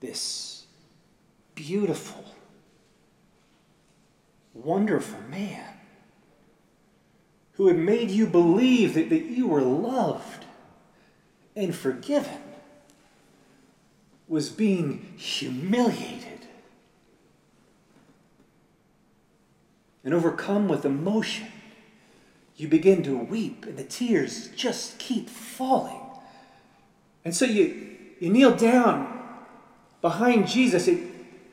This 0.00 0.64
beautiful, 1.54 2.24
wonderful 4.54 5.20
man 5.28 5.74
who 7.52 7.66
had 7.66 7.76
made 7.76 8.10
you 8.10 8.26
believe 8.26 8.94
that, 8.94 9.10
that 9.10 9.26
you 9.26 9.46
were 9.46 9.60
loved 9.60 10.46
and 11.54 11.74
forgiven 11.74 12.40
was 14.26 14.48
being 14.48 15.12
humiliated 15.18 16.19
and 20.04 20.14
overcome 20.14 20.68
with 20.68 20.84
emotion, 20.84 21.48
you 22.56 22.68
begin 22.68 23.02
to 23.02 23.16
weep, 23.16 23.64
and 23.66 23.76
the 23.76 23.84
tears 23.84 24.48
just 24.48 24.98
keep 24.98 25.28
falling. 25.28 26.00
And 27.24 27.34
so 27.34 27.44
you, 27.44 27.96
you 28.18 28.30
kneel 28.30 28.54
down 28.54 29.18
behind 30.00 30.48
Jesus 30.48 30.88
and, 30.88 31.10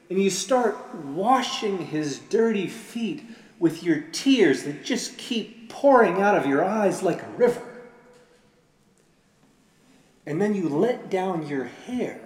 and 0.10 0.22
you 0.22 0.30
start 0.30 0.96
washing 0.96 1.88
his 1.88 2.20
dirty 2.20 2.68
feet 2.68 3.24
with 3.60 3.84
your 3.84 4.02
tears 4.12 4.64
that 4.64 4.84
just 4.84 5.18
keep 5.18 5.70
pouring 5.70 6.22
out 6.22 6.36
of 6.36 6.46
your 6.46 6.64
eyes 6.64 7.04
like 7.04 7.24
a 7.24 7.30
river. 7.30 7.62
And 10.26 10.42
then 10.42 10.54
you 10.54 10.70
let 10.70 11.10
down 11.10 11.48
your 11.48 11.66
hair 11.66 12.20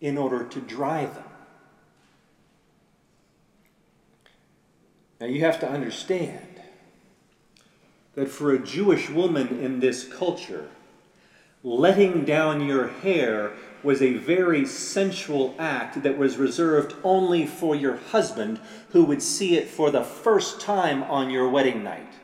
in 0.00 0.16
order 0.16 0.44
to 0.44 0.60
dry 0.60 1.04
them. 1.06 1.24
Now 5.20 5.26
you 5.26 5.40
have 5.40 5.58
to 5.60 5.68
understand 5.68 6.60
that 8.14 8.28
for 8.28 8.52
a 8.52 8.58
Jewish 8.58 9.10
woman 9.10 9.60
in 9.60 9.80
this 9.80 10.04
culture, 10.04 10.68
letting 11.62 12.24
down 12.24 12.66
your 12.66 12.88
hair 12.88 13.52
was 13.82 14.02
a 14.02 14.14
very 14.14 14.66
sensual 14.66 15.54
act 15.58 16.02
that 16.02 16.18
was 16.18 16.36
reserved 16.36 16.94
only 17.04 17.46
for 17.46 17.76
your 17.76 17.96
husband, 17.96 18.60
who 18.90 19.04
would 19.04 19.22
see 19.22 19.56
it 19.56 19.68
for 19.68 19.90
the 19.90 20.02
first 20.02 20.60
time 20.60 21.02
on 21.04 21.30
your 21.30 21.48
wedding 21.48 21.82
night. 21.82 22.14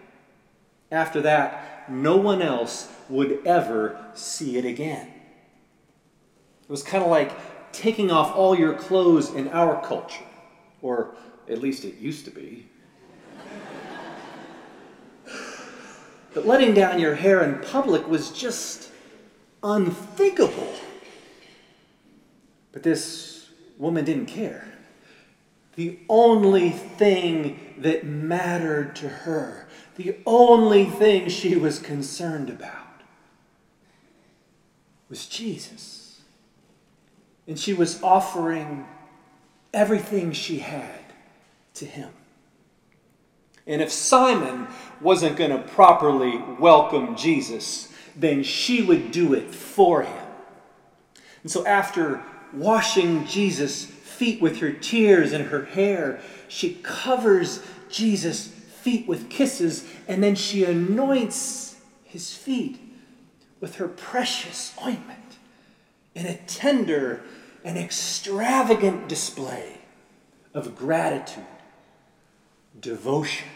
After 0.91 1.21
that, 1.23 1.89
no 1.91 2.17
one 2.17 2.43
else 2.43 2.93
would 3.09 3.47
ever 3.47 3.99
see 4.15 4.57
it 4.57 4.65
again. 4.65 5.09
It 6.63 6.71
was 6.71 6.83
kind 6.83 7.05
of 7.05 7.11
like 7.11 7.33
taking 7.73 8.11
off 8.11 8.35
all 8.35 8.57
your 8.57 8.75
clothes 8.75 9.33
in 9.35 9.49
our 9.49 9.85
culture, 9.85 10.25
or 10.81 11.15
at 11.49 11.61
least 11.61 11.85
it 11.85 11.97
used 11.97 12.25
to 12.25 12.31
be. 12.31 12.69
But 16.35 16.47
letting 16.47 16.75
down 16.75 16.99
your 16.99 17.15
hair 17.15 17.43
in 17.45 17.61
public 17.61 18.09
was 18.09 18.31
just 18.31 18.91
unthinkable. 19.63 20.75
But 22.73 22.83
this 22.83 23.51
woman 23.79 24.05
didn't 24.05 24.27
care. 24.27 24.67
The 25.77 25.99
only 26.09 26.71
thing 26.71 27.75
that 27.79 28.05
mattered 28.05 28.97
to 28.97 29.09
her, 29.09 29.69
the 29.97 30.17
only 30.27 30.85
thing 30.85 31.29
she 31.29 31.57
was 31.57 31.79
concerned 31.79 32.51
about, 32.51 33.03
was 35.09 35.27
Jesus. 35.27 36.21
And 37.47 37.59
she 37.59 37.75
was 37.75 38.03
offering 38.03 38.87
everything 39.73 40.33
she 40.33 40.59
had 40.59 41.01
to 41.75 41.85
him. 41.85 42.11
And 43.67 43.81
if 43.81 43.91
Simon 43.91 44.69
wasn't 45.01 45.37
going 45.37 45.51
to 45.51 45.59
properly 45.59 46.39
welcome 46.59 47.17
Jesus, 47.17 47.93
then 48.15 48.43
she 48.43 48.83
would 48.83 49.11
do 49.11 49.35
it 49.35 49.55
for 49.55 50.03
him. 50.03 50.27
And 51.43 51.51
so 51.51 51.67
after 51.67 52.23
washing 52.53 53.27
Jesus' 53.27 53.85
feet 53.85 54.41
with 54.41 54.59
her 54.59 54.73
tears 54.73 55.33
and 55.33 55.47
her 55.47 55.65
hair, 55.65 56.21
she 56.49 56.79
covers 56.83 57.63
Jesus' 57.89 58.49
feet 58.49 59.09
with 59.09 59.31
kisses, 59.31 59.87
and 60.07 60.23
then 60.23 60.35
she 60.35 60.65
anoints 60.65 61.81
his 62.05 62.35
feet 62.35 62.79
with 63.61 63.77
her 63.77 63.89
precious 63.89 64.75
ointment 64.85 65.39
in 66.15 66.27
a 66.27 66.37
tender 66.47 67.23
and 67.65 67.79
extravagant 67.79 69.09
display 69.09 69.79
of 70.53 70.77
gratitude 70.77 71.45
devotion, 72.79 73.49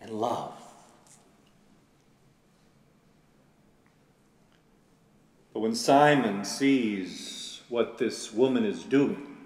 and 0.00 0.10
love. 0.10 0.54
But 5.52 5.60
when 5.60 5.74
Simon 5.74 6.44
sees 6.44 7.62
what 7.68 7.98
this 7.98 8.32
woman 8.32 8.64
is 8.64 8.82
doing, 8.82 9.36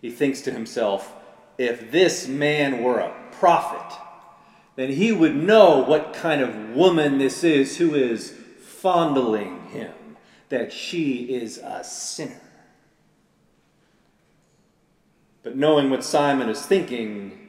he 0.00 0.10
thinks 0.10 0.40
to 0.42 0.52
himself, 0.52 1.12
if 1.58 1.90
this 1.90 2.28
man 2.28 2.82
were 2.84 3.00
a 3.00 3.12
prophet, 3.32 3.98
then 4.76 4.92
he 4.92 5.10
would 5.10 5.34
know 5.34 5.80
what 5.80 6.14
kind 6.14 6.40
of 6.40 6.70
woman 6.70 7.18
this 7.18 7.42
is 7.42 7.78
who 7.78 7.96
is 7.96 8.32
fondling 8.60 9.66
him, 9.70 9.92
that 10.50 10.72
she 10.72 11.34
is 11.34 11.58
a 11.58 11.82
sinner. 11.82 12.40
But 15.42 15.56
knowing 15.56 15.90
what 15.90 16.04
Simon 16.04 16.48
is 16.48 16.64
thinking, 16.64 17.47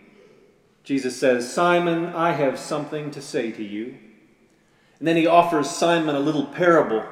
Jesus 0.83 1.19
says, 1.19 1.51
Simon, 1.51 2.07
I 2.07 2.31
have 2.31 2.57
something 2.57 3.11
to 3.11 3.21
say 3.21 3.51
to 3.51 3.63
you. 3.63 3.97
And 4.99 5.07
then 5.07 5.15
he 5.15 5.27
offers 5.27 5.69
Simon 5.69 6.15
a 6.15 6.19
little 6.19 6.45
parable. 6.45 7.03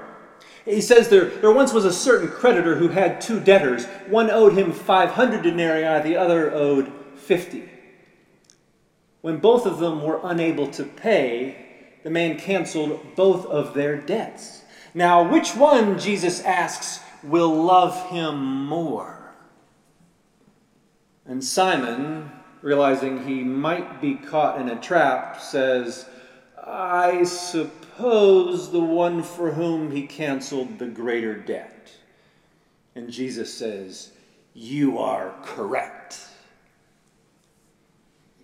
He 0.66 0.82
says 0.82 1.08
there, 1.08 1.26
there 1.26 1.52
once 1.52 1.72
was 1.72 1.86
a 1.86 1.94
certain 1.94 2.28
creditor 2.28 2.76
who 2.76 2.90
had 2.90 3.22
two 3.22 3.40
debtors. 3.40 3.86
One 4.08 4.30
owed 4.30 4.54
him 4.54 4.74
500 4.74 5.42
denarii, 5.42 6.02
the 6.04 6.18
other 6.18 6.54
owed 6.54 6.92
50. 7.16 7.70
When 9.22 9.38
both 9.38 9.66
of 9.66 9.80
them 9.80 10.04
were 10.04 10.20
unable 10.24 10.68
to 10.72 10.84
pay, 10.84 11.66
the 12.04 12.10
man 12.10 12.38
canceled 12.38 13.16
both 13.16 13.46
of 13.46 13.74
their 13.74 13.98
debts. 13.98 14.64
Now, 14.94 15.30
which 15.30 15.56
one, 15.56 16.00
Jesus 16.00 16.42
asks, 16.42 17.00
will 17.24 17.54
love 17.54 18.10
him 18.10 18.66
more? 18.66 19.34
And 21.26 21.44
Simon, 21.44 22.32
realizing 22.62 23.26
he 23.26 23.44
might 23.44 24.02
be 24.02 24.16
caught 24.16 24.60
in 24.60 24.70
a 24.70 24.80
trap, 24.80 25.40
says, 25.40 26.08
I 26.66 27.24
suppose 27.24 28.72
the 28.72 28.80
one 28.80 29.24
for 29.24 29.52
whom 29.52 29.92
he 29.92 30.06
canceled 30.06 30.80
the 30.80 30.88
greater 30.88 31.36
debt. 31.36 31.92
And 32.96 33.10
Jesus 33.10 33.54
says, 33.54 34.12
You 34.54 34.98
are 34.98 35.34
correct. 35.44 36.20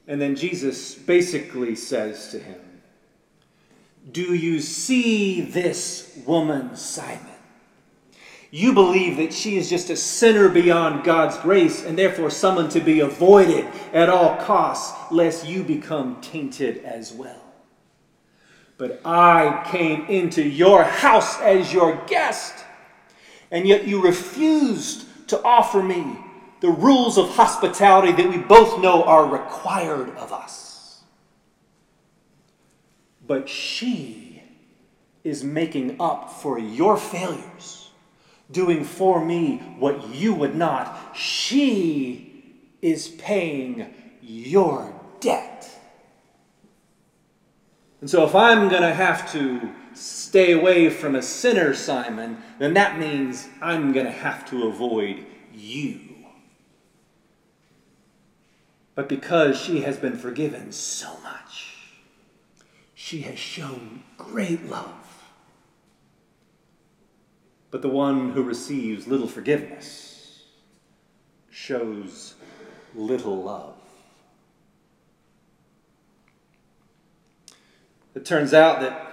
And 0.08 0.22
then 0.22 0.36
Jesus 0.36 0.96
basically 0.96 1.76
says 1.76 2.30
to 2.30 2.40
him, 2.40 2.62
Do 4.12 4.36
you 4.36 4.60
see 4.60 5.42
this 5.42 6.20
woman, 6.26 6.76
Simon? 6.76 7.33
You 8.56 8.72
believe 8.72 9.18
that 9.18 9.34
she 9.34 9.58
is 9.58 9.68
just 9.68 9.90
a 9.90 9.96
sinner 9.96 10.48
beyond 10.48 11.04
God's 11.04 11.40
grace 11.40 11.84
and 11.84 11.98
therefore 11.98 12.30
someone 12.30 12.70
to 12.70 12.80
be 12.80 13.00
avoided 13.00 13.66
at 13.92 14.10
all 14.10 14.38
costs, 14.38 14.96
lest 15.12 15.48
you 15.48 15.64
become 15.64 16.22
tainted 16.22 16.86
as 16.86 17.12
well. 17.12 17.42
But 18.78 19.02
I 19.04 19.68
came 19.72 20.06
into 20.06 20.48
your 20.48 20.84
house 20.84 21.42
as 21.42 21.74
your 21.74 21.96
guest, 22.06 22.64
and 23.50 23.68
yet 23.68 23.88
you 23.88 24.04
refused 24.04 25.08
to 25.30 25.42
offer 25.42 25.82
me 25.82 26.16
the 26.60 26.70
rules 26.70 27.18
of 27.18 27.30
hospitality 27.30 28.12
that 28.12 28.30
we 28.30 28.38
both 28.38 28.80
know 28.80 29.04
are 29.04 29.26
required 29.26 30.12
of 30.12 30.32
us. 30.32 31.02
But 33.26 33.50
she 33.50 34.44
is 35.24 35.44
making 35.44 35.96
up 36.00 36.32
for 36.32 36.60
your 36.60 36.98
failures 36.98 37.83
doing 38.52 38.84
for 38.84 39.24
me 39.24 39.58
what 39.80 40.14
you 40.14 40.34
would 40.34 40.56
not. 40.56 41.16
She 41.16 42.56
is 42.82 43.08
paying 43.08 43.94
your 44.22 44.94
debt. 45.20 45.70
And 48.02 48.10
so, 48.10 48.26
if 48.26 48.36
I'm 48.36 48.68
going 48.68 48.82
to 48.82 48.94
have 48.94 49.32
to 49.32 49.72
stay 49.94 50.52
away 50.52 50.90
from 50.90 51.16
a 51.16 51.22
sinner, 51.22 51.74
Simon, 51.74 52.38
then 52.60 52.74
that 52.74 53.00
means 53.00 53.48
I'm 53.62 53.94
going 53.94 54.06
to 54.06 54.12
have 54.12 54.50
to 54.50 54.68
avoid 54.68 55.26
you. 55.54 56.00
But 58.96 59.10
because 59.10 59.60
she 59.60 59.82
has 59.82 59.98
been 59.98 60.18
forgiven 60.18 60.72
so 60.72 61.18
much, 61.24 61.76
she 62.94 63.22
has 63.22 63.40
shown 63.40 64.04
great 64.18 64.66
love. 64.70 65.03
But 67.74 67.82
the 67.82 67.90
one 67.90 68.34
who 68.34 68.44
receives 68.44 69.08
little 69.08 69.28
forgiveness 69.28 70.44
shows 71.50 72.36
little 72.94 73.42
love. 73.42 73.74
It 78.14 78.26
turns 78.26 78.54
out 78.54 78.80
that 78.82 79.10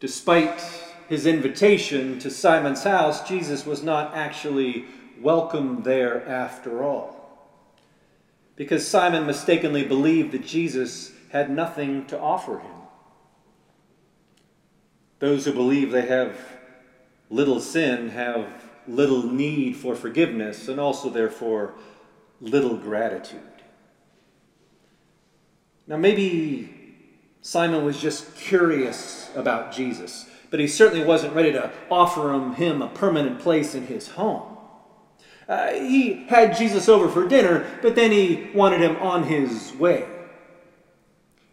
despite 0.00 0.60
his 1.08 1.24
invitation 1.24 2.18
to 2.18 2.30
Simon's 2.30 2.82
house, 2.82 3.28
Jesus 3.28 3.64
was 3.64 3.80
not 3.80 4.12
actually 4.16 4.86
welcome 5.20 5.84
there 5.84 6.28
after 6.28 6.82
all. 6.82 7.46
Because 8.56 8.88
Simon 8.88 9.24
mistakenly 9.24 9.84
believed 9.84 10.32
that 10.32 10.44
Jesus 10.44 11.12
had 11.30 11.48
nothing 11.48 12.06
to 12.06 12.18
offer 12.18 12.58
him. 12.58 12.74
Those 15.20 15.44
who 15.44 15.52
believe 15.52 15.92
they 15.92 16.08
have 16.08 16.36
little 17.30 17.60
sin 17.60 18.10
have 18.10 18.46
little 18.88 19.22
need 19.22 19.76
for 19.76 19.94
forgiveness 19.94 20.68
and 20.68 20.80
also, 20.80 21.08
therefore, 21.08 21.74
little 22.40 22.76
gratitude. 22.76 23.40
Now, 25.86 25.96
maybe 25.96 26.74
Simon 27.42 27.84
was 27.84 28.00
just 28.00 28.36
curious 28.36 29.30
about 29.34 29.72
Jesus, 29.72 30.28
but 30.50 30.60
he 30.60 30.66
certainly 30.66 31.04
wasn't 31.04 31.34
ready 31.34 31.52
to 31.52 31.70
offer 31.90 32.32
him, 32.54 32.82
a 32.82 32.88
permanent 32.88 33.38
place 33.38 33.74
in 33.74 33.86
his 33.86 34.08
home. 34.08 34.42
Uh, 35.48 35.72
he 35.72 36.24
had 36.28 36.56
Jesus 36.56 36.88
over 36.88 37.08
for 37.08 37.26
dinner, 37.26 37.66
but 37.82 37.96
then 37.96 38.12
he 38.12 38.50
wanted 38.54 38.80
him 38.80 38.96
on 38.96 39.24
his 39.24 39.72
way. 39.74 40.06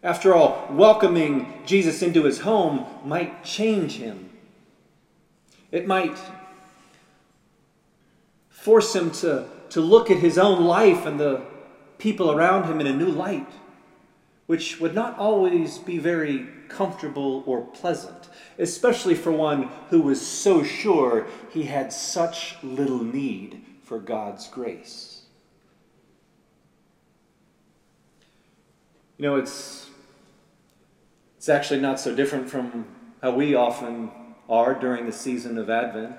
After 0.02 0.34
all, 0.34 0.68
welcoming 0.70 1.62
Jesus 1.66 2.02
into 2.02 2.22
his 2.24 2.40
home 2.40 2.86
might 3.04 3.42
change 3.42 3.96
him 3.96 4.27
it 5.70 5.86
might 5.86 6.16
force 8.48 8.94
him 8.94 9.10
to, 9.10 9.46
to 9.70 9.80
look 9.80 10.10
at 10.10 10.18
his 10.18 10.38
own 10.38 10.64
life 10.64 11.06
and 11.06 11.18
the 11.18 11.42
people 11.98 12.30
around 12.30 12.64
him 12.64 12.80
in 12.80 12.86
a 12.86 12.92
new 12.92 13.08
light, 13.08 13.48
which 14.46 14.80
would 14.80 14.94
not 14.94 15.18
always 15.18 15.78
be 15.78 15.98
very 15.98 16.46
comfortable 16.68 17.42
or 17.46 17.62
pleasant, 17.62 18.28
especially 18.58 19.14
for 19.14 19.32
one 19.32 19.70
who 19.90 20.00
was 20.00 20.20
so 20.20 20.62
sure 20.62 21.26
he 21.50 21.64
had 21.64 21.92
such 21.92 22.56
little 22.62 23.02
need 23.02 23.64
for 23.82 23.98
God's 23.98 24.48
grace. 24.48 25.22
You 29.16 29.22
know, 29.22 29.36
it's, 29.36 29.88
it's 31.36 31.48
actually 31.48 31.80
not 31.80 31.98
so 31.98 32.14
different 32.14 32.48
from 32.48 32.86
how 33.20 33.32
we 33.32 33.54
often 33.54 34.10
are 34.48 34.74
during 34.74 35.06
the 35.06 35.12
season 35.12 35.58
of 35.58 35.68
Advent. 35.68 36.16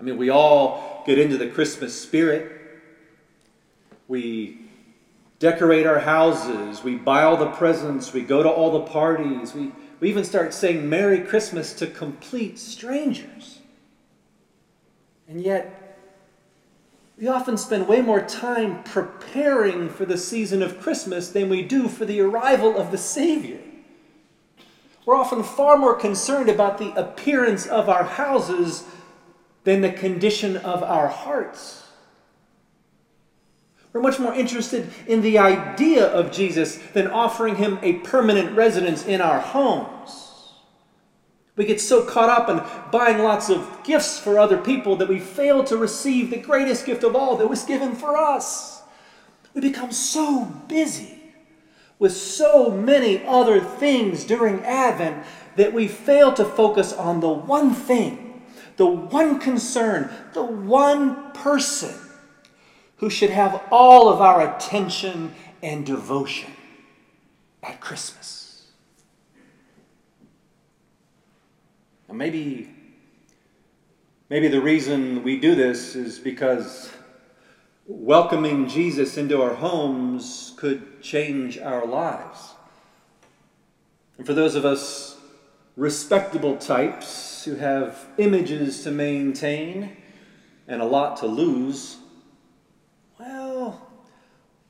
I 0.00 0.02
mean, 0.02 0.16
we 0.16 0.30
all 0.30 1.02
get 1.06 1.18
into 1.18 1.36
the 1.36 1.48
Christmas 1.48 2.00
spirit. 2.00 2.52
We 4.08 4.60
decorate 5.38 5.86
our 5.86 5.98
houses, 5.98 6.82
we 6.82 6.94
buy 6.94 7.22
all 7.22 7.36
the 7.36 7.50
presents, 7.50 8.12
we 8.12 8.22
go 8.22 8.42
to 8.42 8.48
all 8.48 8.70
the 8.72 8.90
parties, 8.90 9.52
we, 9.52 9.72
we 10.00 10.08
even 10.08 10.24
start 10.24 10.54
saying 10.54 10.88
Merry 10.88 11.20
Christmas 11.20 11.74
to 11.74 11.86
complete 11.86 12.58
strangers. 12.58 13.58
And 15.28 15.42
yet, 15.42 15.98
we 17.18 17.28
often 17.28 17.56
spend 17.56 17.88
way 17.88 18.00
more 18.00 18.20
time 18.22 18.82
preparing 18.84 19.88
for 19.88 20.04
the 20.04 20.18
season 20.18 20.62
of 20.62 20.80
Christmas 20.80 21.28
than 21.28 21.48
we 21.48 21.62
do 21.62 21.88
for 21.88 22.04
the 22.04 22.20
arrival 22.20 22.76
of 22.76 22.90
the 22.90 22.98
Savior. 22.98 23.60
We're 25.06 25.16
often 25.16 25.42
far 25.42 25.76
more 25.76 25.94
concerned 25.94 26.48
about 26.48 26.78
the 26.78 26.92
appearance 26.92 27.66
of 27.66 27.88
our 27.88 28.04
houses 28.04 28.84
than 29.64 29.80
the 29.80 29.92
condition 29.92 30.56
of 30.56 30.82
our 30.82 31.08
hearts. 31.08 31.82
We're 33.92 34.00
much 34.00 34.18
more 34.18 34.34
interested 34.34 34.90
in 35.06 35.20
the 35.22 35.38
idea 35.38 36.06
of 36.06 36.32
Jesus 36.32 36.78
than 36.94 37.06
offering 37.06 37.56
him 37.56 37.78
a 37.82 37.94
permanent 37.94 38.56
residence 38.56 39.06
in 39.06 39.20
our 39.20 39.40
homes. 39.40 40.52
We 41.56 41.64
get 41.64 41.80
so 41.80 42.04
caught 42.04 42.28
up 42.28 42.48
in 42.48 42.90
buying 42.90 43.18
lots 43.18 43.48
of 43.48 43.84
gifts 43.84 44.18
for 44.18 44.38
other 44.38 44.58
people 44.58 44.96
that 44.96 45.08
we 45.08 45.20
fail 45.20 45.62
to 45.64 45.76
receive 45.76 46.30
the 46.30 46.38
greatest 46.38 46.86
gift 46.86 47.04
of 47.04 47.14
all 47.14 47.36
that 47.36 47.48
was 47.48 47.62
given 47.62 47.94
for 47.94 48.16
us. 48.16 48.82
We 49.54 49.60
become 49.60 49.92
so 49.92 50.46
busy 50.66 51.13
with 52.04 52.12
so 52.12 52.70
many 52.70 53.24
other 53.24 53.58
things 53.58 54.24
during 54.24 54.60
Advent 54.60 55.24
that 55.56 55.72
we 55.72 55.88
fail 55.88 56.34
to 56.34 56.44
focus 56.44 56.92
on 56.92 57.20
the 57.20 57.30
one 57.30 57.72
thing, 57.72 58.42
the 58.76 58.84
one 58.84 59.40
concern, 59.40 60.10
the 60.34 60.44
one 60.44 61.32
person 61.32 61.94
who 62.98 63.08
should 63.08 63.30
have 63.30 63.58
all 63.72 64.10
of 64.10 64.20
our 64.20 64.54
attention 64.54 65.34
and 65.62 65.86
devotion 65.86 66.52
at 67.62 67.80
Christmas. 67.80 68.66
Now 72.06 72.16
maybe 72.16 72.68
maybe 74.28 74.48
the 74.48 74.60
reason 74.60 75.22
we 75.22 75.40
do 75.40 75.54
this 75.54 75.96
is 75.96 76.18
because 76.18 76.90
welcoming 77.86 78.68
Jesus 78.68 79.16
into 79.16 79.42
our 79.42 79.54
homes 79.54 80.54
could 80.56 81.02
change 81.02 81.58
our 81.58 81.86
lives. 81.86 82.54
And 84.16 84.26
for 84.26 84.32
those 84.32 84.54
of 84.54 84.64
us 84.64 85.18
respectable 85.76 86.56
types 86.56 87.44
who 87.44 87.56
have 87.56 88.06
images 88.16 88.82
to 88.84 88.90
maintain 88.90 89.96
and 90.66 90.80
a 90.80 90.84
lot 90.84 91.18
to 91.18 91.26
lose, 91.26 91.96
well, 93.18 93.90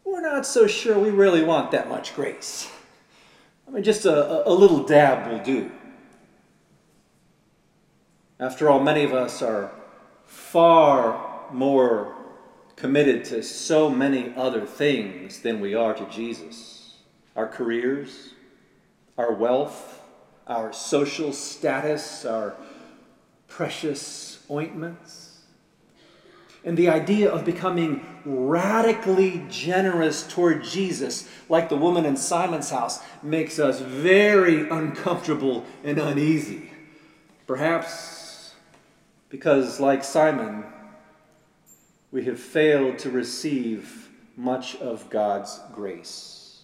we're 0.05 0.23
not 0.23 0.47
so 0.47 0.67
sure 0.67 0.99
we 0.99 1.11
really 1.11 1.45
want 1.45 1.71
that 1.71 1.89
much 1.89 2.15
grace. 2.15 2.71
I 3.69 3.71
mean, 3.71 3.85
just 3.85 4.07
a, 4.07 4.49
a 4.49 4.53
little 4.53 4.83
dab 4.83 5.31
will 5.31 5.45
do. 5.45 5.71
After 8.41 8.69
all, 8.69 8.81
many 8.81 9.05
of 9.05 9.13
us 9.13 9.41
are 9.41 9.71
far 10.25 11.45
more 11.53 12.14
committed 12.77 13.25
to 13.25 13.43
so 13.43 13.89
many 13.89 14.35
other 14.37 14.67
things 14.67 15.41
than 15.41 15.61
we 15.61 15.75
are 15.75 15.95
to 15.95 16.07
Jesus 16.07 16.73
our 17.37 17.49
careers, 17.49 18.31
our 19.19 19.33
wealth, 19.33 20.01
our 20.47 20.73
social 20.73 21.33
status, 21.33 22.25
our 22.25 22.55
precious 23.49 24.45
ointments. 24.49 25.41
And 26.65 26.77
the 26.79 26.89
idea 26.89 27.31
of 27.31 27.45
becoming 27.45 28.07
radically 28.25 29.45
generous 29.51 30.27
toward 30.27 30.65
Jesus, 30.65 31.29
like 31.49 31.69
the 31.69 31.77
woman 31.77 32.07
in 32.07 32.17
Simon's 32.17 32.71
house, 32.71 33.03
makes 33.23 33.59
us 33.59 33.81
very 33.81 34.69
uncomfortable 34.69 35.65
and 35.83 35.99
uneasy. 35.99 36.71
Perhaps 37.47 38.55
because, 39.29 39.81
like 39.81 40.05
Simon, 40.05 40.65
we 42.15 42.25
have 42.27 42.39
failed 42.39 42.97
to 42.97 43.11
receive 43.11 44.09
much 44.37 44.77
of 44.77 45.11
God's 45.11 45.59
grace. 45.73 46.61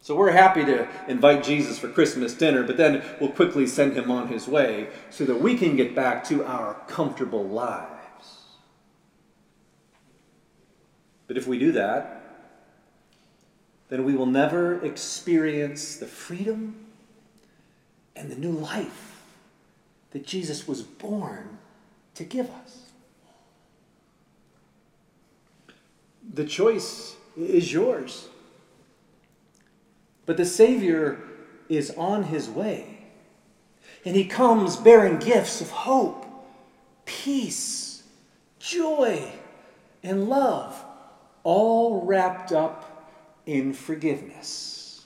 So 0.00 0.16
we're 0.16 0.32
happy 0.32 0.64
to 0.64 0.88
invite 1.06 1.44
Jesus 1.44 1.78
for 1.78 1.86
Christmas 1.86 2.34
dinner, 2.34 2.64
but 2.64 2.76
then 2.76 3.00
we'll 3.20 3.30
quickly 3.30 3.68
send 3.68 3.92
him 3.92 4.10
on 4.10 4.26
his 4.26 4.48
way 4.48 4.88
so 5.10 5.24
that 5.24 5.40
we 5.40 5.56
can 5.56 5.76
get 5.76 5.94
back 5.94 6.24
to 6.24 6.44
our 6.44 6.74
comfortable 6.88 7.44
lives. 7.44 8.40
But 11.28 11.36
if 11.36 11.46
we 11.46 11.60
do 11.60 11.70
that, 11.70 12.24
then 13.88 14.02
we 14.04 14.16
will 14.16 14.26
never 14.26 14.84
experience 14.84 15.94
the 15.94 16.08
freedom 16.08 16.86
and 18.16 18.32
the 18.32 18.36
new 18.36 18.50
life 18.50 19.22
that 20.10 20.26
Jesus 20.26 20.66
was 20.66 20.82
born 20.82 21.58
to 22.16 22.24
give 22.24 22.50
us. 22.50 22.81
The 26.32 26.44
choice 26.44 27.16
is 27.36 27.72
yours. 27.72 28.28
But 30.24 30.36
the 30.36 30.46
Savior 30.46 31.18
is 31.68 31.90
on 31.96 32.24
his 32.24 32.48
way. 32.48 32.98
And 34.04 34.16
he 34.16 34.24
comes 34.24 34.76
bearing 34.76 35.18
gifts 35.18 35.60
of 35.60 35.70
hope, 35.70 36.26
peace, 37.04 38.02
joy, 38.58 39.30
and 40.02 40.28
love, 40.28 40.82
all 41.44 42.04
wrapped 42.04 42.52
up 42.52 43.12
in 43.46 43.72
forgiveness. 43.72 45.04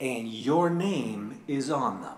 And 0.00 0.28
your 0.28 0.70
name 0.70 1.42
is 1.46 1.70
on 1.70 2.02
them. 2.02 2.16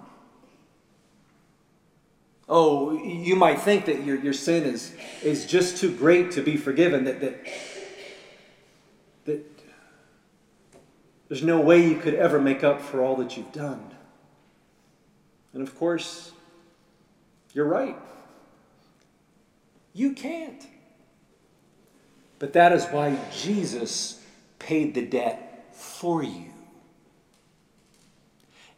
Oh, 2.48 2.92
you 2.92 3.34
might 3.34 3.60
think 3.60 3.86
that 3.86 4.04
your, 4.04 4.16
your 4.16 4.32
sin 4.32 4.62
is, 4.62 4.94
is 5.22 5.46
just 5.46 5.78
too 5.78 5.94
great 5.94 6.30
to 6.32 6.42
be 6.42 6.56
forgiven, 6.56 7.04
that, 7.04 7.20
that, 7.20 7.44
there's 11.28 11.42
no 11.42 11.60
way 11.60 11.86
you 11.86 11.96
could 11.96 12.14
ever 12.14 12.40
make 12.40 12.62
up 12.62 12.80
for 12.80 13.02
all 13.02 13.16
that 13.16 13.36
you've 13.36 13.52
done. 13.52 13.90
And 15.52 15.66
of 15.66 15.76
course, 15.78 16.32
you're 17.52 17.64
right. 17.64 17.96
You 19.92 20.12
can't. 20.12 20.66
But 22.38 22.52
that 22.52 22.72
is 22.72 22.84
why 22.86 23.18
Jesus 23.34 24.22
paid 24.58 24.94
the 24.94 25.06
debt 25.06 25.66
for 25.72 26.22
you. 26.22 26.52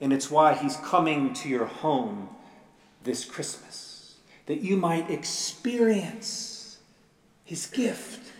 And 0.00 0.12
it's 0.12 0.30
why 0.30 0.54
he's 0.54 0.76
coming 0.76 1.34
to 1.34 1.48
your 1.48 1.66
home 1.66 2.28
this 3.02 3.24
Christmas, 3.24 4.16
that 4.46 4.60
you 4.60 4.76
might 4.76 5.10
experience 5.10 6.78
his 7.44 7.66
gift 7.66 8.32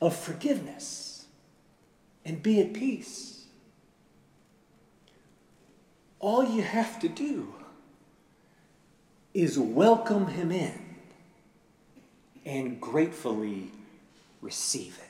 of 0.00 0.14
forgiveness 0.14 1.26
and 2.24 2.42
be 2.42 2.60
at 2.60 2.74
peace. 2.74 3.35
All 6.26 6.44
you 6.44 6.62
have 6.62 6.98
to 7.02 7.08
do 7.08 7.54
is 9.32 9.56
welcome 9.56 10.26
him 10.26 10.50
in 10.50 10.96
and 12.44 12.80
gratefully 12.80 13.70
receive 14.40 14.98
it. 15.00 15.05